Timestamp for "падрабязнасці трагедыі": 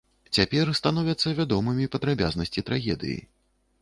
1.97-3.19